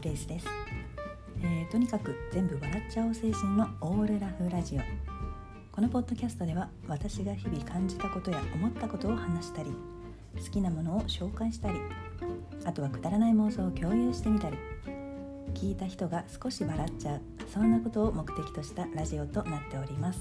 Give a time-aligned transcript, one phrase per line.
[0.00, 0.46] グレイスです、
[1.42, 4.80] えー、とにかく全部笑っちゃおう精神のオールラフラジオ。
[5.70, 9.70] このポッドキャストでは私が日々感じたことや思ったことを話したり
[10.36, 11.78] 好きなものを紹介したり
[12.64, 14.56] あとはくだらない妄想を共有してみたり
[15.54, 17.20] 聞いた人が少し笑っちゃう
[17.52, 20.20] そんなことを目的としたラジオとなっております。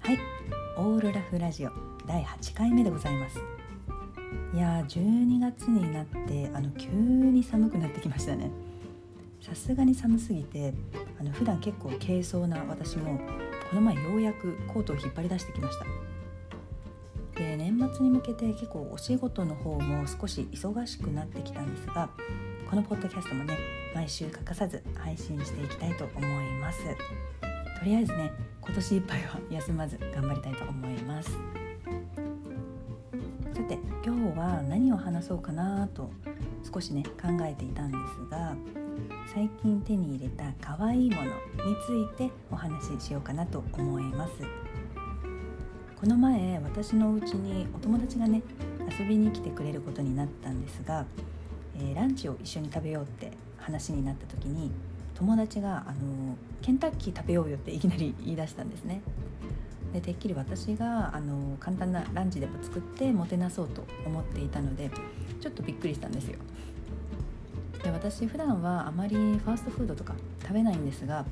[0.00, 0.18] はい。
[0.76, 1.70] オールラフラジオ
[2.06, 3.57] 第8回目でございます。
[4.54, 8.50] いや12月になってあの急に寒くなってきましたね。
[9.40, 10.74] さすがに寒すぎて
[11.20, 13.18] あの普段結構軽装な私も
[13.70, 15.84] この前ようやくコートを引っ張り出してきました。
[17.40, 22.10] で年末に向けて結構お仕事の方も少し忙しくなってきたんですが
[22.68, 23.56] このポッドキャストもね
[23.94, 26.80] 毎週欠かさず配信していきたいと思います。
[27.78, 31.30] とりあえずね今年いっぱいは休まず頑張りたいと思います。
[33.58, 36.08] さて今日は何を話そうかなと
[36.72, 38.54] 少しね考えていたんですが
[39.34, 41.32] 最近手に入れた可愛いものに
[41.84, 44.34] ついてお話ししようかなと思います。
[46.00, 48.42] この前私のお家にお友達がね
[48.96, 51.04] 遊びに来てくれることになったんですが、
[51.76, 54.70] えー、ランチを一緒に食べようって話になった時に
[55.16, 59.00] 友達があのケンタッキー食べようよっていきなり言い出したんですね。
[59.92, 64.90] でてっきり私があの簡単なランチでも作ってもてなそうと思っていたので
[65.40, 66.38] ちょっとびっくりしたんですよ
[67.82, 71.24] で私普段はあまりファーストフードとか食べないんですが、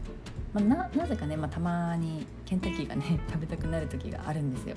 [0.52, 4.76] まあ、ななぜかね、まあ、たまにケンタッキーがね 食べたくなる時があるんですよ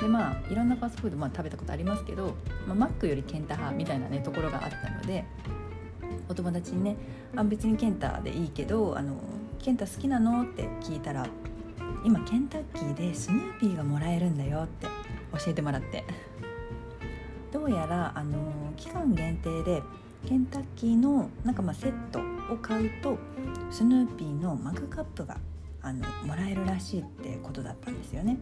[0.00, 2.34] でまあいろんなファーストフード、まあ、食べたことありますけど、
[2.66, 5.24] まあ、マックよりケンタ派みたいなねところがあったので
[6.28, 6.96] お友達にね
[7.36, 9.16] 「あ別にケンタでいいけどあの
[9.58, 11.26] ケンタ好きなの?」って聞いたら
[12.04, 14.86] 今ケンタッキーでスヌーピーがもらえるんだよって
[15.32, 16.04] 教えてもらって
[17.50, 19.82] どうやらあの期間限定で
[20.28, 22.20] ケンタッキーのなんかまあセット
[22.52, 23.18] を買うと
[23.70, 25.38] スヌーピーのマグカップが
[25.80, 28.38] あのもらえるらしいってことだったんですよね。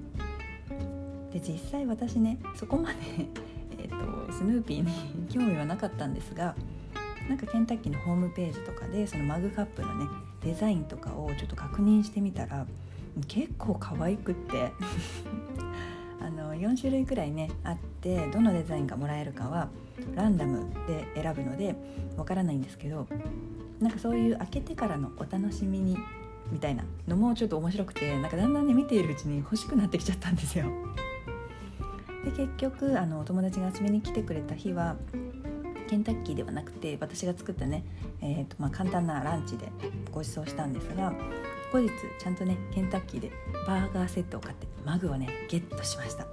[1.33, 2.97] で実際私ねそこまで
[3.79, 6.55] えーとスヌーピーに興味はなかったんですが
[7.29, 10.06] なんかケンタッキーのホームページとかでそのマグカップのね
[10.45, 12.67] デザインとかをちょっと確認してみたら
[13.29, 14.73] 結構可愛くって
[16.21, 19.69] あの4種類くらいねあってどのデザインがもらえるかは
[20.15, 21.75] ランダムで選ぶので
[22.17, 23.07] わからないんですけど
[23.81, 25.97] なんかそういう開けてからのお楽しみに
[26.51, 30.67] みたいなのもちょっと面白くてなんかだんだんね見ているうちに欲しくなってきちゃったんですよ。
[32.25, 34.97] で結局あのお友達が遊びに来てくれた日は
[35.93, 37.85] ケンタッキーではなくて私が作ったね、
[38.23, 39.69] えーとまあ、簡単なランチで
[40.11, 41.13] ご馳走したんですが
[41.71, 43.31] 後日ちゃんとねケンタッキーで
[43.67, 46.27] バーガーセットを買ってマグをねゲットしました。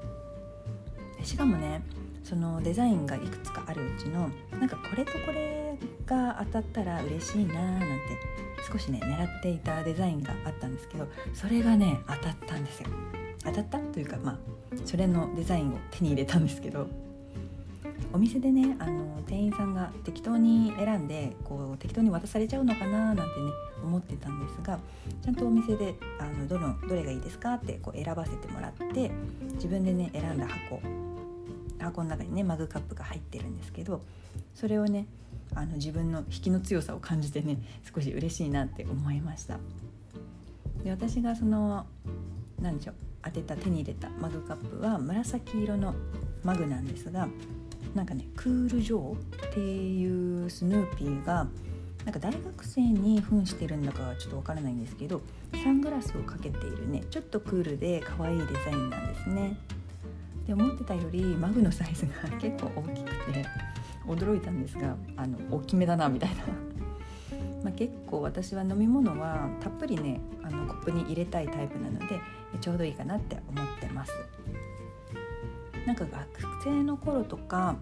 [1.18, 1.82] でしかもね
[2.24, 7.86] そのデザインがいくつかあるうちのなんかこれとこれが当たったら嬉しいなーなんて
[8.72, 12.88] 少しね狙っていたデザインがあったんですけどそれがね当たったんですよ。
[13.44, 14.38] 当たったというかまあ
[14.86, 16.88] それのデザインを手に入れたんですけど
[18.12, 23.28] お店でねあの店員さんが適当に選んでこう適当に渡されちゃうのかななんてね
[23.84, 24.80] 思ってたんですが
[25.24, 29.12] ちゃんとお店であのどのどれがいいですかってこう選ばせてもらって
[29.56, 30.82] 自分でね選んだ箱
[31.80, 34.02] 箱の中にねマグカップが入ってるんですけど
[34.56, 35.06] それをね
[35.56, 37.58] あの自分の引きの強さを感じてね
[37.94, 39.58] 少し嬉しいなって思いました。
[40.84, 41.86] で私がその
[42.62, 45.94] 何でしょう当てた手に入れたマグカップは紫色の
[46.44, 47.28] マグなんですが
[47.96, 51.48] なんかねクール・ジョーっていうスヌーピーが
[52.06, 55.22] なんか大学生に扮してるんだかちょっとわからないんですけど
[55.64, 59.58] サングラスをかけているねちょっとクールで可愛いデザインなんですね。
[60.48, 63.46] で思ってたよりマグのサイズが結構大きくて
[64.08, 66.44] 驚いたんですがあの大きめだなみたいな。
[67.64, 72.20] まあ、結構私は飲み物はたっぷりねあのコップに入れたいタイプなので
[72.62, 74.14] ちょうどいいかなって思ってます。
[75.90, 77.76] なんか学生の頃とか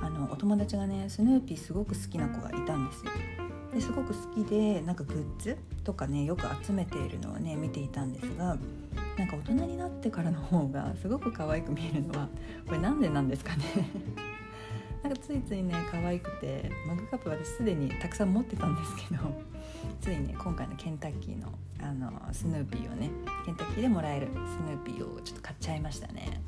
[0.00, 3.12] あのお友達がねスヌーピーすごく好きな子がいたんですよ。
[3.74, 8.56] ですごく好きでなんかグッズとかねよく集めているのをね見ていたんですが
[9.18, 12.28] なんか大人になってからの方がすごく可愛く見えるのは
[12.66, 13.64] これなんでなんですかね。
[15.04, 19.24] なんかついついね可愛くてマグカップ私すでにたくさん持ってたんですけど
[20.00, 21.52] ついね今回のケンタッキーの
[21.82, 23.10] あのスヌーピーをね
[23.44, 26.40] ケンタッキーでもらえるスヌーピーをちょっと買っちゃいましたね。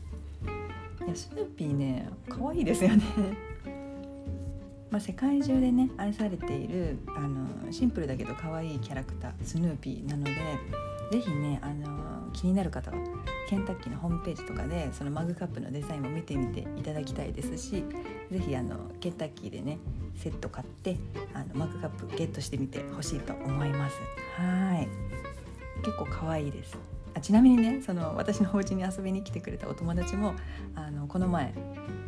[1.06, 3.02] いやスヌーピーね可愛いですよね。
[4.90, 10.30] まあ、世界中でね愛されているあのシンプルだけど可愛いキャラクタースヌーピーなので
[11.10, 12.96] 是非ねあの気になる方は
[13.48, 17.84] ケンタッキーのホームページとかでそのマグカップのデザインも見てみていただきたいですし
[18.30, 19.78] 是非あのケンタッキーでね
[20.14, 20.96] セット買って
[21.32, 23.96] あのマグカップゲットしてみてほしいと思います。
[24.36, 24.88] はい。
[25.82, 26.93] 結構可愛いです。
[27.14, 30.34] あちなみにねその私のお家に遊びに来てくれたお友達も
[30.74, 31.54] あのこの前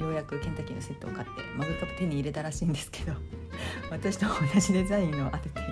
[0.00, 3.12] ようやくケンタッキーのセットを買ってマグカップ手に入れたらしいんですけど
[3.90, 5.62] 私と同じデザインを当ててい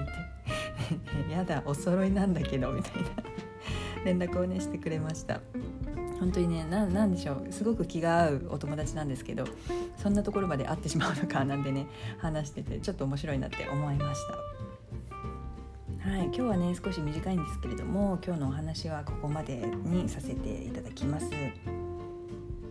[1.29, 3.09] て「やだお揃いなんだけど」みたいな
[4.05, 5.41] 連絡をねしてくれました
[6.21, 9.45] 本当にね何でしょうすごく気が合うお友達なんですけど
[9.97, 11.87] そんなところまで会ってしまうのかなんでね
[12.19, 14.64] 話しててちょっと面白いなって思いました。
[16.05, 19.55] はい、今日はね少し短いんですけれども今日のお話はここまで
[19.87, 21.31] にさせていただきます。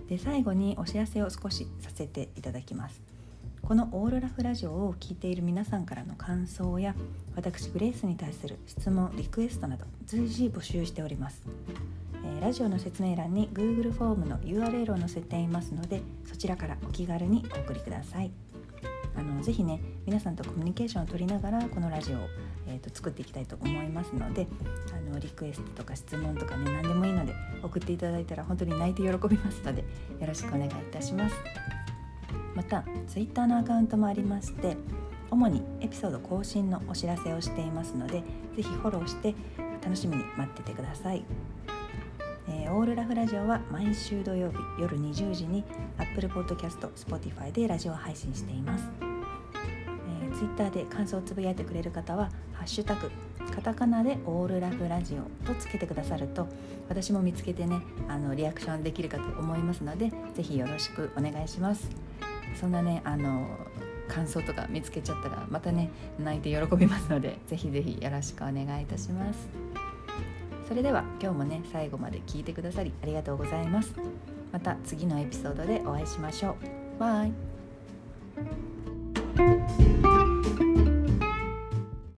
[0.07, 3.01] で最後にお知らせを少しさせていただきます。
[3.63, 6.93] このオーロラフラジオを聴いている皆さんからの感想や
[7.35, 11.41] 私グレースに対する質問リクエストなど随時募集しております、
[12.25, 18.52] えー、ラジオの説明欄に Google フォームの URL を載せていますのでそちらからお気軽にお送りください。
[19.23, 22.27] のぜひね皆さんとコミュニケーションを取りながらこのラジオを
[22.67, 24.47] えーと、作っていきたいと思いますので
[24.91, 31.35] あのリクエストとか質問とかね何でもいいので送っていただいたら本当に泣いて喜びますのでよろしくお願いいたします
[32.55, 34.77] また Twitter のアカウントもありまして
[35.31, 38.23] 主にエピソード更新のお知らせをしていますので
[38.55, 39.33] 是非フォローして
[39.83, 41.23] 楽しみに待っててください
[42.45, 45.63] えー、オールラフラジオは毎週土曜日夜20時に
[45.97, 49.12] Apple Podcast、Spotify でラジオ配信しています。
[50.43, 53.09] ツイッターで感想をつぶやいてくれる方は「ハッシュタグ
[53.55, 56.49] カタカナでオールラブラジオ」とつけてくださると
[56.89, 57.79] 私も見つけてね
[58.09, 61.89] あのリアクションできるかと思いますので是非よろしくお願いします。
[62.59, 63.47] そんなねあの
[64.09, 69.47] 感想とか見つけちゃったらまたね泣いて喜びますので是非是非よろしくお願いいたします。
[70.67, 73.95] それでは今日もね最後まで聞いてくださりありがとうございます。
[74.51, 76.57] また次のエピソードでお会いしましょ
[76.97, 76.99] う。
[76.99, 77.31] バイ。